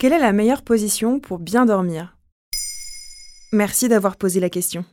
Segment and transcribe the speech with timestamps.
[0.00, 2.16] Quelle est la meilleure position pour bien dormir?
[3.52, 4.86] Merci d'avoir posé la question.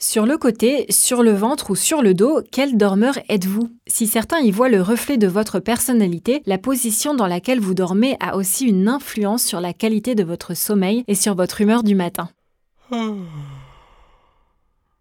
[0.00, 3.70] Sur le côté, sur le ventre ou sur le dos, quel dormeur êtes-vous?
[3.86, 8.16] Si certains y voient le reflet de votre personnalité, la position dans laquelle vous dormez
[8.18, 11.94] a aussi une influence sur la qualité de votre sommeil et sur votre humeur du
[11.94, 12.28] matin.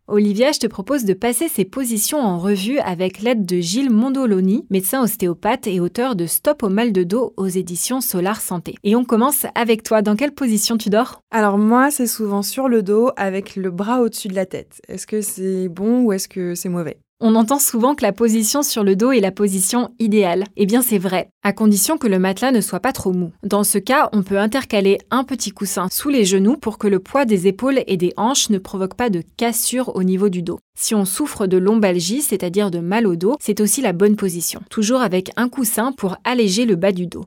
[0.09, 4.65] Olivia, je te propose de passer ces positions en revue avec l'aide de Gilles Mondoloni,
[4.69, 8.75] médecin ostéopathe et auteur de Stop au mal de dos aux éditions Solar Santé.
[8.85, 10.01] Et on commence avec toi.
[10.01, 11.19] Dans quelle position tu dors?
[11.29, 14.81] Alors moi, c'est souvent sur le dos avec le bras au-dessus de la tête.
[14.87, 16.99] Est-ce que c'est bon ou est-ce que c'est mauvais?
[17.19, 20.43] On entend souvent que la position sur le dos est la position idéale.
[20.55, 23.31] Eh bien c'est vrai, à condition que le matelas ne soit pas trop mou.
[23.43, 26.99] Dans ce cas, on peut intercaler un petit coussin sous les genoux pour que le
[26.99, 30.59] poids des épaules et des hanches ne provoque pas de cassure au niveau du dos.
[30.77, 34.61] Si on souffre de lombalgie, c'est-à-dire de mal au dos, c'est aussi la bonne position.
[34.69, 37.25] Toujours avec un coussin pour alléger le bas du dos.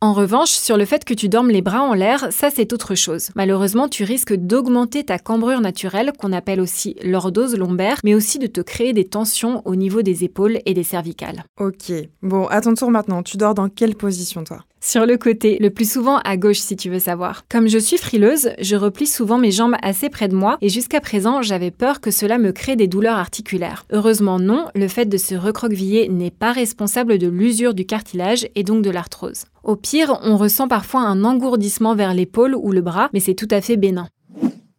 [0.00, 2.94] En revanche, sur le fait que tu dormes les bras en l'air, ça c'est autre
[2.94, 3.30] chose.
[3.36, 8.46] Malheureusement, tu risques d'augmenter ta cambrure naturelle, qu'on appelle aussi lordose lombaire, mais aussi de
[8.46, 11.44] te créer des tensions au niveau des épaules et des cervicales.
[11.58, 11.90] Ok.
[12.22, 14.58] Bon, à ton tour maintenant, tu dors dans quelle position toi?
[14.84, 17.44] Sur le côté, le plus souvent à gauche si tu veux savoir.
[17.48, 21.00] Comme je suis frileuse, je replie souvent mes jambes assez près de moi et jusqu'à
[21.00, 23.86] présent j'avais peur que cela me crée des douleurs articulaires.
[23.90, 28.62] Heureusement non, le fait de se recroqueviller n'est pas responsable de l'usure du cartilage et
[28.62, 29.44] donc de l'arthrose.
[29.62, 33.48] Au pire, on ressent parfois un engourdissement vers l'épaule ou le bras, mais c'est tout
[33.50, 34.08] à fait bénin.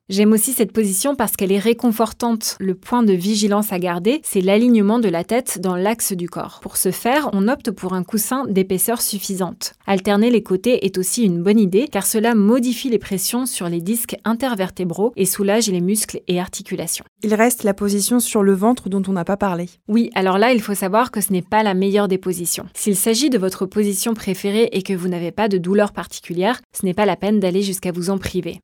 [0.08, 2.58] J'aime aussi cette position parce qu'elle est réconfortante.
[2.60, 6.60] Le point de vigilance à garder, c'est l'alignement de la tête dans l'axe du corps.
[6.62, 9.74] Pour ce faire, on opte pour un coussin d'épaisseur suffisante.
[9.88, 13.82] Alterner les côtés est aussi une bonne idée car cela modifie les pressions sur les
[13.82, 17.06] disques intervertébraux et soulage les muscles et articulations.
[17.24, 19.72] Il reste la position sur le ventre dont on n'a pas parlé.
[19.88, 22.68] Oui, alors là, il faut savoir que ce n'est pas la meilleure des positions.
[22.76, 26.86] S'il s'agit de votre position préférée et que vous n'avez pas de douleur particulière, ce
[26.86, 28.62] n'est pas la peine d'aller jusqu'à vous en priver.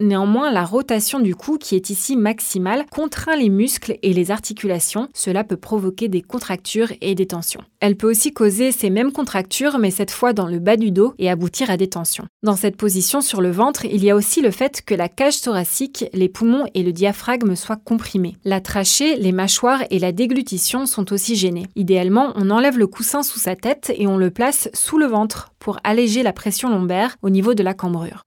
[0.00, 5.08] Néanmoins, la rotation du cou, qui est ici maximale, contraint les muscles et les articulations.
[5.12, 7.60] Cela peut provoquer des contractures et des tensions.
[7.80, 11.12] Elle peut aussi causer ces mêmes contractures, mais cette fois dans le bas du dos
[11.18, 12.24] et aboutir à des tensions.
[12.42, 15.42] Dans cette position sur le ventre, il y a aussi le fait que la cage
[15.42, 18.38] thoracique, les poumons et le diaphragme soient comprimés.
[18.42, 21.66] La trachée, les mâchoires et la déglutition sont aussi gênés.
[21.76, 25.52] Idéalement, on enlève le coussin sous sa tête et on le place sous le ventre
[25.58, 28.24] pour alléger la pression lombaire au niveau de la cambrure.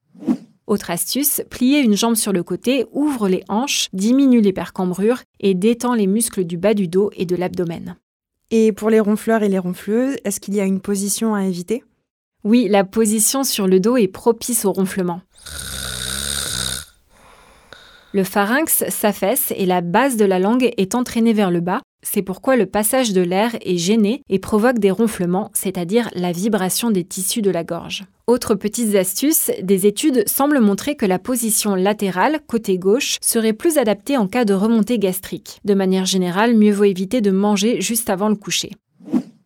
[0.65, 5.93] Autre astuce, plier une jambe sur le côté ouvre les hanches, diminue l'hypercambrure et détend
[5.93, 7.97] les muscles du bas du dos et de l'abdomen.
[8.49, 11.83] Et pour les ronfleurs et les ronfleuses, est-ce qu'il y a une position à éviter?
[12.45, 15.21] Oui, la position sur le dos est propice au ronflement.
[18.13, 22.21] Le pharynx s'affaisse et la base de la langue est entraînée vers le bas, c'est
[22.21, 27.03] pourquoi le passage de l'air est gêné et provoque des ronflements, c'est-à-dire la vibration des
[27.03, 28.03] tissus de la gorge.
[28.27, 33.77] Autre petites astuces, des études semblent montrer que la position latérale, côté gauche, serait plus
[33.77, 35.59] adaptée en cas de remontée gastrique.
[35.65, 38.71] De manière générale, mieux vaut éviter de manger juste avant le coucher.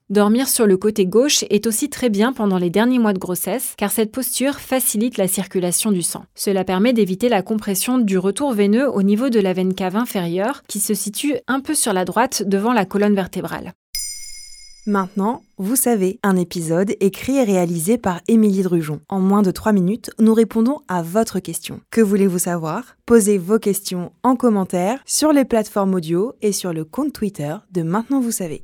[0.09, 3.73] Dormir sur le côté gauche est aussi très bien pendant les derniers mois de grossesse
[3.75, 6.23] car cette posture facilite la circulation du sang.
[6.33, 10.63] Cela permet d'éviter la compression du retour veineux au niveau de la veine cave inférieure
[10.69, 13.73] qui se situe un peu sur la droite devant la colonne vertébrale.
[14.85, 19.01] Maintenant, vous savez, un épisode écrit et réalisé par Émilie Drujon.
[19.09, 21.81] En moins de 3 minutes, nous répondons à votre question.
[21.91, 22.95] Que voulez-vous savoir?
[23.05, 27.81] Posez vos questions en commentaire sur les plateformes audio et sur le compte Twitter de
[27.81, 28.63] Maintenant vous savez.